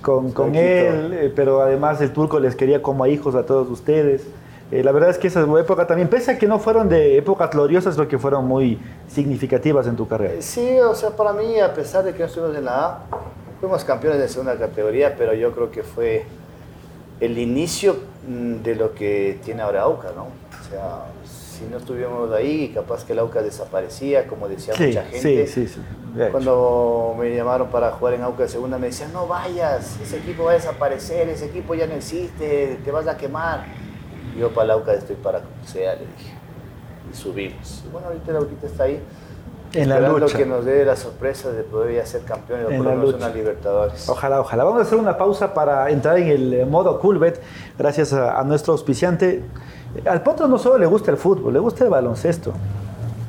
[0.02, 3.70] con, con él, eh, pero además el turco les quería como a hijos a todos
[3.70, 4.26] ustedes.
[4.70, 7.50] Eh, la verdad es que esa época también, pese a que no fueron de épocas
[7.52, 8.78] gloriosas, creo que fueron muy
[9.08, 10.34] significativas en tu carrera.
[10.42, 13.00] Sí, o sea, para mí, a pesar de que no estuvimos en la A,
[13.62, 16.26] fuimos campeones de segunda categoría, pero yo creo que fue
[17.20, 20.24] el inicio mm, de lo que tiene ahora AUCA, ¿no?
[20.26, 25.04] O sea, si no estuvimos ahí, capaz que el AUCA desaparecía, como decía Sí, mucha
[25.06, 25.48] gente.
[25.48, 25.82] sí, sí, sí.
[26.32, 30.46] Cuando me llamaron para jugar en AUCA de segunda, me decían, no vayas, ese equipo
[30.46, 33.66] va a desaparecer, ese equipo ya no existe, te vas a quemar.
[34.38, 36.34] Yo para el AUCA estoy para como sea, le dije.
[37.12, 37.84] Y subimos.
[37.88, 39.00] Y bueno, ahorita el AUCA está ahí.
[39.74, 40.38] En la lucha.
[40.38, 44.08] que nos dé la sorpresa de poder ya ser campeones o por una Libertadores.
[44.10, 44.64] Ojalá, ojalá.
[44.64, 47.42] Vamos a hacer una pausa para entrar en el eh, modo Coolbet,
[47.78, 49.44] gracias a, a nuestro auspiciante.
[50.06, 52.54] Al Potro no solo le gusta el fútbol, le gusta el baloncesto.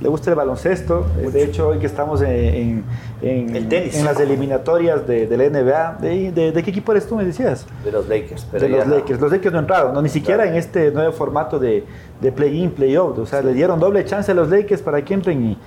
[0.01, 1.07] Le gusta el baloncesto.
[1.20, 2.85] Eh, De hecho, hoy que estamos en,
[3.20, 3.96] en- El tenis.
[3.96, 7.24] en las eliminatorias de, de la NBA, de, de- de qué equipo eres tú, me
[7.24, 7.66] decías?
[7.85, 8.46] De los Lakers.
[8.53, 8.94] Pero de los no.
[8.94, 9.20] Lakers.
[9.20, 10.51] Los Lakers no entraron, no, ni siquiera Claro.
[10.53, 11.85] en este nuevo formato de,
[12.20, 13.18] de play-in, play-out.
[13.18, 15.59] O sea, le dieron doble chance a los Lakers para que entren y,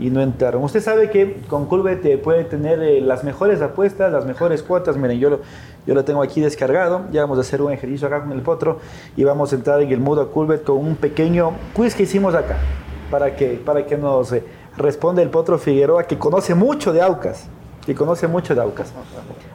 [0.00, 0.64] y no entraron.
[0.64, 4.96] Usted sabe que con Culbet puede tener eh, las mejores apuestas, las mejores cuotas.
[4.96, 5.40] Miren, yo lo,
[5.86, 7.02] yo lo tengo aquí descargado.
[7.12, 8.78] Ya vamos a hacer un ejercicio acá con el potro
[9.14, 12.56] y vamos a entrar en el modo Culbet con un pequeño quiz que hicimos acá
[13.10, 14.42] para que, para que nos eh,
[14.78, 17.46] responda el potro Figueroa, que conoce mucho de Aucas.
[17.84, 18.92] Que conoce mucho de Aucas.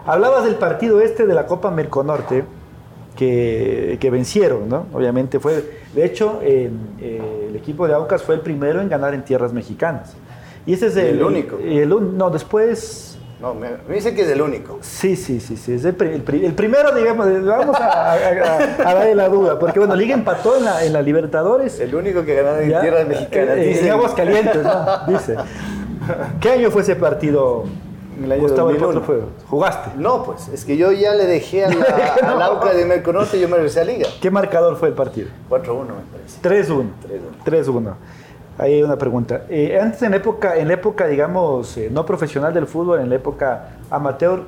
[0.05, 2.43] Hablabas del partido este de la Copa Merconorte
[3.15, 4.85] que, que vencieron, ¿no?
[4.93, 5.63] Obviamente fue,
[5.95, 10.15] de hecho, eh, el equipo de Aucas fue el primero en ganar en tierras mexicanas.
[10.65, 11.57] Y ese es el, el único.
[11.63, 14.79] el un- no, después, No, me, me dicen que es el único.
[14.81, 18.89] sí, sí, sí, sí, es el, el pri- el primero, digamos, vamos a, a, a-
[18.89, 21.79] a darle la duda, porque bueno, Liga empató en la, en la Libertadores.
[21.79, 23.57] El único que ganó en tierras mexicanas.
[23.57, 25.07] eh, en aguas calientes, ¿no?
[25.07, 25.35] Dice.
[26.39, 27.63] ¿Qué año fue ese partido?
[28.23, 29.01] El año Gustavo el 2001.
[29.01, 29.47] Potro Fue?
[29.49, 29.89] ¿Jugaste?
[29.97, 33.41] No, pues, es que yo ya le dejé a la, al AUCA de Merconorte y
[33.41, 34.07] yo me regresé a Liga.
[34.21, 35.27] ¿Qué marcador fue el partido?
[35.49, 36.71] 4-1 me parece.
[36.71, 36.85] 3-1.
[37.45, 37.93] 3-1.
[38.57, 39.43] Hay una pregunta.
[39.49, 43.69] Eh, antes, en época, en época digamos, eh, no profesional del fútbol, en la época
[43.89, 44.43] amateur,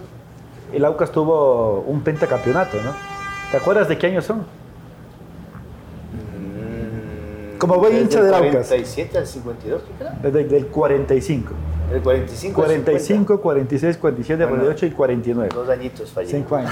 [0.72, 2.92] el Aucas tuvo un pentacampeonato, ¿no?
[3.52, 4.40] ¿Te acuerdas de qué años son?
[6.14, 8.68] Mm, Como buen hincha el del Aucas.
[8.68, 10.06] 47 al 52, ¿qué?
[10.30, 11.54] Desde del 45.
[11.94, 15.50] El 45 al 45, 46, 47, Bueno, 48 y 49.
[15.52, 15.56] 50.
[15.56, 16.30] Dos añitos fallé.
[16.30, 16.72] 5 años.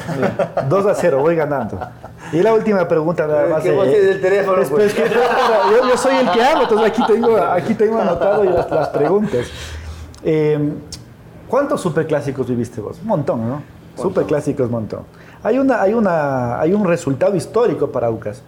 [0.69, 1.80] 2 a 0, voy ganando.
[2.31, 3.63] Y la última pregunta nada más.
[3.63, 4.85] que vos eh, el teléfono, es- pues.
[4.88, 8.69] es que yo, yo- soy el que hablo, entonces aquí tengo, aquí tengo anotado las,
[8.69, 9.47] las preguntas.
[10.23, 10.73] Eh,
[11.47, 12.97] ¿Cuántos superclásicos viviste vos?
[13.01, 13.61] Un montón, ¿no?
[13.95, 15.03] Superclásicos, montón.
[15.43, 18.41] Hay, una, hay, una, hay un resultado histórico para Aucas,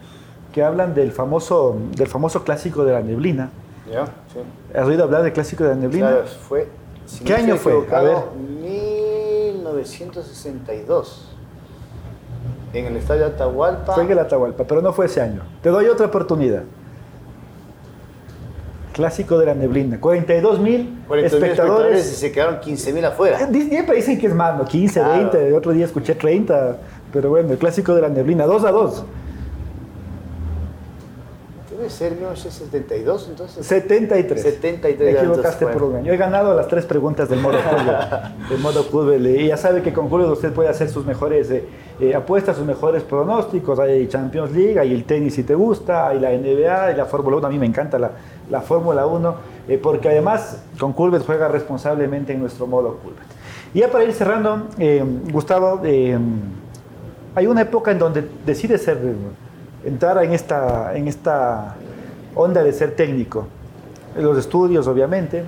[0.52, 3.50] que hablan del famoso, del famoso clásico de la neblina.
[3.90, 4.04] ¿Ya?
[4.04, 4.40] Sí.
[4.76, 6.08] ¿Has oído hablar del clásico de la neblina?
[6.10, 6.68] Claro, fue.
[7.06, 7.86] si ¿Qué no año fue?
[7.94, 8.16] A ver.
[8.60, 11.27] 1962.
[12.72, 13.94] En el estadio Atahualpa.
[13.94, 15.42] Fue en el Atahualpa, pero no fue ese año.
[15.62, 16.62] Te doy otra oportunidad.
[18.92, 20.00] Clásico de la neblina.
[20.00, 22.12] 42 mil 42.000 espectadores.
[22.12, 23.38] y se quedaron 15 mil afuera.
[23.38, 24.64] Siempre dicen que es más, ¿no?
[24.64, 25.14] 15, Claro.
[25.14, 25.48] 20.
[25.48, 26.76] El otro día escuché 30.
[27.12, 28.44] Pero bueno, el clásico de la neblina.
[28.44, 29.04] 2 a 2.
[31.70, 33.64] Debe ser 1972, entonces.
[33.64, 34.42] 73.
[34.42, 36.12] 73 Te equivocaste por un año.
[36.12, 37.96] He ganado las tres preguntas del modo fútbol.
[38.50, 39.26] del modo fútbol.
[39.28, 41.64] Y ya sabe que con Julio usted puede hacer sus mejores eh,
[42.00, 43.80] eh, apuestas, sus mejores pronósticos.
[43.80, 47.38] Hay Champions League, hay el tenis si te gusta, hay la NBA, hay la Fórmula
[47.38, 47.46] 1.
[47.48, 48.12] A mí me encanta la,
[48.48, 49.34] la Fórmula 1,
[49.66, 53.24] eh, porque además con Culbet juega responsablemente en nuestro modo Culbet.
[53.74, 58.98] Y ya para ir cerrando, eh, Gustavo, hay una época en donde decides ser,
[59.84, 61.74] entrar en esta, en esta
[62.36, 63.48] onda de ser técnico.
[64.16, 65.44] En los estudios, obviamente.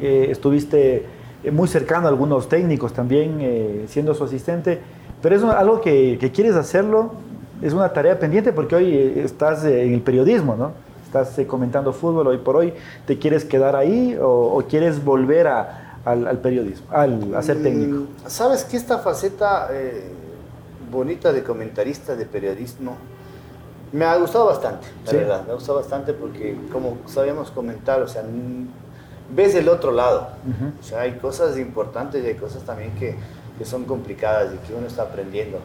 [0.00, 1.06] Estuviste
[1.52, 4.80] muy cercano a algunos técnicos también, siendo su asistente.
[5.22, 7.12] Pero es algo que, que quieres hacerlo,
[7.62, 10.72] es una tarea pendiente porque hoy eh, estás eh, en el periodismo, ¿no?
[11.06, 12.72] Estás eh, comentando fútbol hoy por hoy.
[13.06, 14.26] ¿Te quieres quedar ahí o,
[14.58, 17.94] o quieres volver a- al, al periodismo, al, a ser técnico?
[17.98, 20.10] Mm, Sabes que esta faceta eh,
[20.90, 22.96] bonita de comentarista, de periodismo,
[23.92, 25.16] me ha gustado bastante, la Sí.
[25.18, 25.44] verdad.
[25.46, 28.24] Me ha gustado bastante porque, como sabíamos comentar, o sea,
[29.36, 30.28] ves el otro lado.
[30.80, 33.14] O sea, hay cosas importantes y hay cosas también que,
[33.58, 35.58] que son complicadas y que uno está aprendiendo.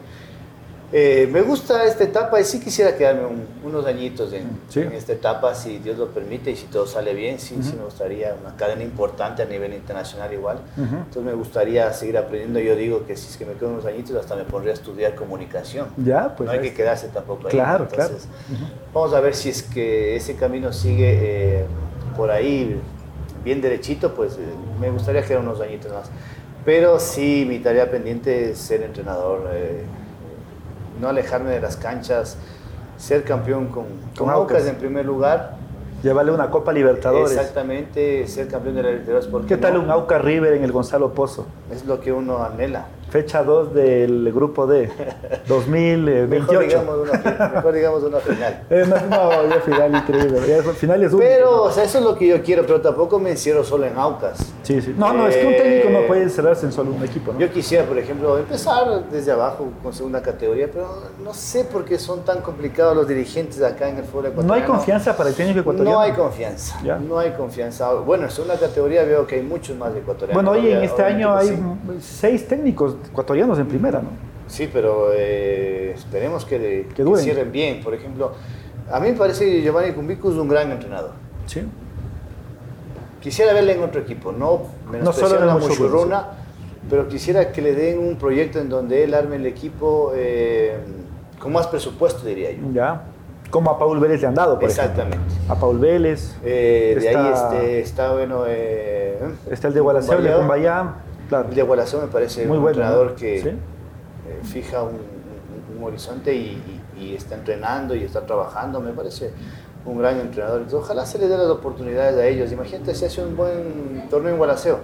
[0.90, 4.80] Eh, me gusta esta etapa y sí quisiera quedarme un- unos añitos en, Sí.
[4.80, 7.84] en esta etapa, si Dios lo permite y si todo sale bien, sí, sí me
[7.84, 10.60] gustaría una cadena importante a nivel internacional igual.
[10.78, 10.96] Ujú.
[10.96, 12.58] Entonces me gustaría seguir aprendiendo.
[12.60, 15.14] Yo digo que si es que me quedo unos añitos, hasta me pondría a estudiar
[15.14, 15.88] comunicación.
[15.98, 16.46] Ya, pues.
[16.46, 17.50] no hay ahí que quedarse tampoco ahí.
[17.52, 18.64] Claro, Entonces, claro.
[18.94, 21.64] Vamos a ver si es que ese camino sigue eh,
[22.16, 22.80] por ahí
[23.44, 24.38] bien derechito, pues eh,
[24.80, 26.08] me gustaría quedar unos añitos más.
[26.64, 29.84] Pero sí, mi tarea pendiente es ser entrenador, eh,
[31.00, 32.36] no alejarme de las canchas,
[32.96, 34.66] ser campeón con, con Aucas Aucas.
[34.66, 35.56] en primer lugar.
[36.02, 37.32] Llévale una Copa Libertadores.
[37.32, 39.26] Exactamente, ser campeón de la Libertadores.
[39.26, 39.80] ¿por ¿Qué tal no?
[39.80, 41.46] un Auca River en el Gonzalo Pozo?
[41.72, 42.86] Es lo que uno anhela.
[43.10, 44.90] Fecha 2 del grupo D,
[45.48, 46.28] 2028.
[46.28, 48.62] Mejor digamos una, fi- mejor digamos una final.
[48.70, 50.40] Eh, no, ya final increíble.
[50.46, 51.08] Ya.
[51.18, 53.96] Pero, o sea, eso es lo que yo quiero, pero tampoco me encierro solo en
[53.96, 54.38] Aucas.
[54.62, 54.94] Sí, sí.
[54.96, 57.38] No, no, es que un técnico no Eh, puede encerrarse en solo un equipo, ¿no?
[57.40, 60.86] Yo quisiera, por ejemplo, empezar desde abajo con segunda categoría, pero
[61.24, 64.48] no sé por qué son tan complicados los dirigentes acá en el fútbol ecuatoriano.
[64.48, 65.98] No hay confianza para el técnico ecuatoriano.
[65.98, 66.78] No hay confianza.
[66.84, 66.98] Ya.
[66.98, 67.92] No hay confianza.
[67.94, 70.34] Bueno, en segunda categoría veo que hay muchos más ecuatorianos.
[70.44, 71.58] Bueno, hoy en este año hay
[72.00, 74.08] seis técnicos ecuatorianos en primera, ¿no?
[74.46, 77.80] Sí, pero eh, esperemos que, Que cierren bien.
[77.82, 78.32] Por ejemplo,
[78.90, 81.12] a mí me parece que Giovanni Cumbico es un gran entrenador.
[81.46, 81.62] Sí.
[83.20, 86.26] Quisiera verle en otro equipo, no No solo en menospreciando el a Muchurruna, Muchurruna,
[86.88, 90.76] pero quisiera que le den un proyecto en donde él arme el equipo eh,
[91.38, 92.62] con más presupuesto, diría yo.
[92.72, 93.02] Ya.
[93.50, 95.16] Como a Paul Vélez le han dado, por Exactamente.
[95.16, 95.54] ejemplo.
[95.54, 96.36] A Paul Vélez.
[96.44, 99.18] Eh, de ahí Está- este, está, bueno, eh,
[99.50, 100.94] Está el de Gualaceo, de Cumbayá.
[101.28, 101.48] Claro.
[101.50, 103.16] De Gualaceo me parece Muy un bueno, entrenador ¿no?
[103.16, 103.48] que Sí.
[103.48, 103.58] eh,
[104.44, 109.30] fija un, un- un horizonte y, y- y está entrenando y está trabajando, me parece
[109.84, 110.62] un gran entrenador.
[110.62, 112.50] Entonces, ojalá se le dé las oportunidades a ellos.
[112.52, 114.78] Imagínate si hace un buen torneo en Gualaceo.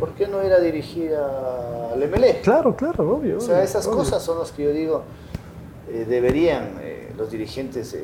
[0.00, 2.40] ¿Por qué no ir a dirigir al MLE?
[2.42, 3.38] Claro, claro, obvio.
[3.38, 3.98] O sea, esas obvio.
[3.98, 5.02] cosas son las que yo digo,
[5.90, 7.96] eh, deberían eh, los dirigentes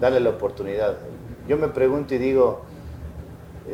[0.00, 0.96] darle la oportunidad.
[1.46, 2.62] Yo me pregunto y digo,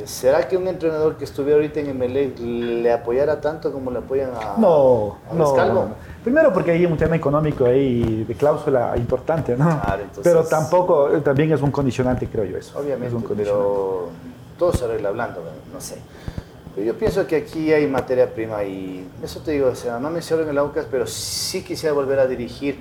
[0.04, 2.34] ¿será que un entrenador que estuviera ahorita en MLE
[2.82, 5.88] le apoyara tanto como le apoyan a, No, a no, no.
[6.22, 9.64] Primero porque hay un tema económico ahí de cláusula importante, ¿no?
[9.80, 12.78] Claro, entonces- Pero tampoco, eh, también es un condicionante, creo yo eso.
[12.78, 14.08] Obviamente, Es un pero
[14.58, 15.40] todo se arregla hablando,
[15.72, 15.96] no sé.
[16.74, 20.10] Pero yo pienso que aquí hay materia prima y eso te digo, o sea, no
[20.10, 22.78] me en el Aucas, pero sí quisiera volver a dirigir.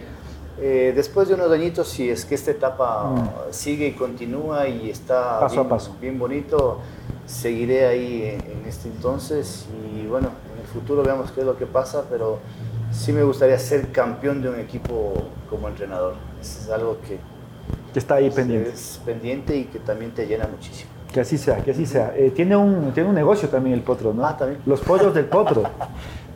[0.59, 3.27] Eh, después de unos añitos, si es que esta etapa Mm.
[3.51, 5.95] sigue y continúa y está Paso a paso.
[5.99, 6.79] bien bonito,
[7.25, 11.57] seguiré ahí en, en este entonces y bueno, en el futuro veamos qué es lo
[11.57, 12.39] que pasa, pero
[12.91, 15.13] sí me gustaría ser campeón de un equipo
[15.49, 16.15] como entrenador.
[16.41, 17.17] Eso es algo que
[17.93, 18.69] Que está ahí pendiente.
[18.69, 20.89] es pendiente y que también te llena muchísimo.
[21.13, 22.13] Que así sea, que así sea.
[22.15, 24.25] Eh, tiene, un, tiene un negocio también el potro, ¿no?
[24.25, 24.59] Ah, también.
[24.65, 25.63] Los pollos del potro.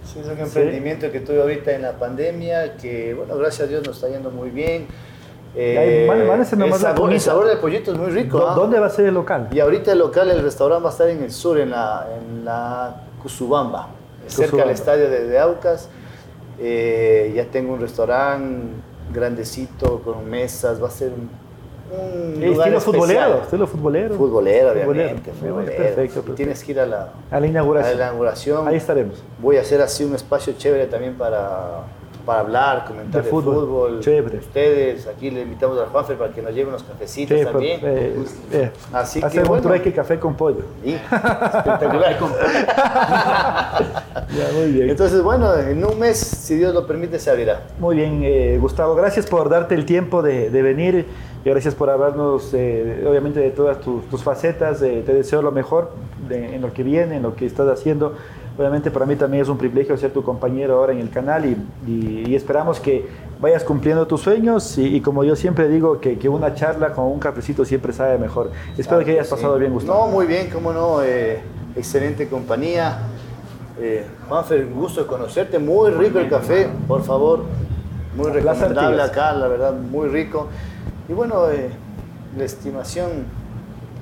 [0.07, 3.85] Sí, es un emprendimiento que tuve ahorita en la pandemia, que bueno, gracias a Dios
[3.85, 4.87] nos está yendo muy bien.
[5.59, 6.45] Eh, el,
[6.77, 8.37] sabor, el sabor del pollito es muy rico.
[8.39, 8.53] ¿Dó- ¿ah?
[8.53, 9.47] ¿Dónde va a ser el local?
[9.51, 12.45] Y ahorita el local, el restaurante va a estar en el sur, en la, en
[12.45, 13.87] la Cusubamba,
[14.27, 14.65] cerca Cusubamba.
[14.67, 15.89] del estadio de, de Aucas.
[16.59, 18.67] Eh, ya tengo un restaurante
[19.13, 21.29] grandecito, con mesas, va a ser un,
[21.89, 22.83] un lugar estilo especial.
[22.93, 24.15] futbolero, estilo futbolero.
[24.15, 24.91] Futbolero, Futbolero.
[24.91, 25.31] obviamente.
[25.31, 25.65] Futbolero.
[25.65, 26.33] Perfecto, Y perfecto.
[26.33, 27.95] Tienes que ir a la, A la a la inauguración.
[27.95, 28.67] inauguración.
[28.67, 29.23] Ahí estaremos.
[29.41, 31.83] Voy a hacer así un espacio chévere también para,
[32.27, 33.55] para hablar, comentar De de, fútbol.
[33.55, 33.99] fútbol.
[34.01, 34.37] Chévere.
[34.39, 37.79] Ustedes, aquí le invitamos a Juanfer para que nos lleve unos cafecitos Sí, pero, también.
[37.83, 39.63] eh, eh, Así que hacer un bueno.
[39.63, 40.59] trueque café con pollo.
[40.83, 42.17] Y espectacular.
[44.37, 44.89] Ya, muy bien.
[44.89, 47.61] Entonces, bueno, en un mes, si Dios lo permite, se abrirá.
[47.79, 51.05] Muy bien, eh, Gustavo, gracias por darte el tiempo de, de venir
[51.45, 54.81] y gracias por hablarnos, eh, obviamente, de todas tus, tus facetas.
[54.81, 55.91] Eh, te deseo lo mejor
[56.27, 58.15] de- en lo que viene, en lo que estás haciendo.
[58.57, 61.55] Obviamente, para mí también es un privilegio ser tu compañero ahora en el canal y,
[61.85, 63.05] y- y esperamos que
[63.39, 67.05] vayas cumpliendo tus sueños y, y como yo siempre digo, que, que una charla con
[67.05, 68.49] un cafecito siempre sabe mejor.
[68.77, 69.35] Espero que hayas Sí.
[69.35, 70.05] pasado bien, Gustavo.
[70.07, 71.03] No, muy bien, cómo no.
[71.03, 71.39] eh,
[71.75, 72.97] excelente compañía.
[73.79, 75.59] Eh, Juanfer, un gusto de conocerte.
[75.59, 77.43] Muy rico el café, por favor.
[78.15, 80.47] Muy recomendable acá, la verdad, muy rico.
[81.07, 81.69] Y bueno, eh,
[82.35, 83.09] la estimación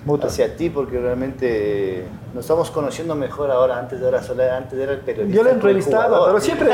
[0.06, 0.30] Mutua.
[0.30, 3.80] hacia ti, porque realmente eh, nos estamos conociendo mejor ahora.
[3.80, 5.36] Antes de, era solo- antes era el periodista.
[5.36, 6.28] Yo lo he el entrevistado, jugador.
[6.28, 6.70] pero siempre,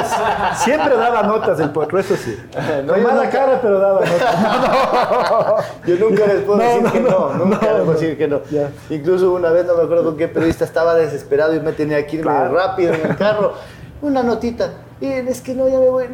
[0.56, 2.36] siempre daba notas del potro, eso sí.
[2.86, 5.66] No, yo mala cara, pero daba notas.
[5.86, 7.92] Yo nunca les puedo No, decir no, que no, no, nunca no, les puedo no.
[7.94, 8.42] decir que no.
[8.90, 12.18] Incluso una vez, no me acuerdo con qué periodista estaba desesperado y me tenía que
[12.18, 12.56] irme Claro.
[12.56, 13.54] rápido en el carro.
[14.02, 14.72] Una notita.
[15.00, 16.06] Es que no, ya me voy.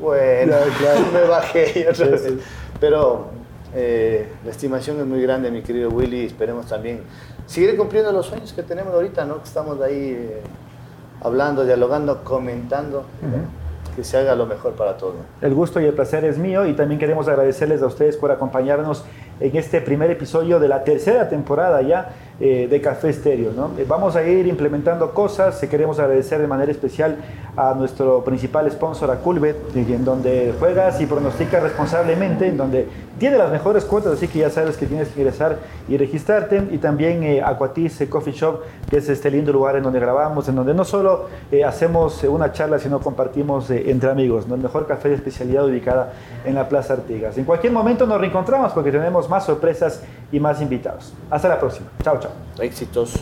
[0.00, 1.00] Bueno, claro.
[1.12, 2.22] me bajé y otra vez.
[2.80, 3.26] Pero
[3.74, 6.26] eh, la estimación es muy grande, mi querido Willy.
[6.26, 7.02] Esperemos también
[7.46, 9.38] seguir cumpliendo los sueños que tenemos ahorita, ¿no?
[9.38, 10.42] Que estamos ahí eh,
[11.22, 13.04] hablando, dialogando, comentando.
[13.96, 15.14] Que se haga lo mejor para todos.
[15.40, 19.04] El gusto y el placer es mío y también queremos agradecerles a ustedes por acompañarnos
[19.40, 23.52] en este primer episodio de la tercera temporada ya eh, de Café Estéreo.
[23.52, 23.70] ¿no?
[23.78, 27.18] Eh, vamos a ir implementando cosas, eh, queremos agradecer de manera especial
[27.56, 33.38] a nuestro principal sponsor, a Culbet, en donde juegas y pronosticas responsablemente, en donde tiene
[33.38, 36.60] las mejores cuotas, así que ya sabes que tienes que ingresar y registrarte.
[36.72, 40.56] Y también eh, Aquatis Coffee Shop, que es este lindo lugar en donde grabamos, en
[40.56, 41.28] donde no solo
[41.64, 46.12] hacemos una charla, sino compartimos entre amigos, el mejor café de especialidad ubicada
[46.44, 47.38] en la Plaza Artigas.
[47.38, 51.12] En cualquier momento nos reencontramos porque tenemos más sorpresas y más invitados.
[51.30, 51.86] Hasta la próxima.
[52.02, 52.32] Chao, chao.
[52.58, 53.14] Éxitos.